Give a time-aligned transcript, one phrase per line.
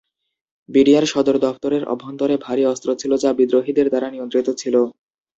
[0.69, 4.75] BDR সদর দফতরের অভ্যন্তরে ভারী অস্ত্র ছিল যা বিদ্রোহীদের দ্বারা নিয়ন্ত্রিত ছিল।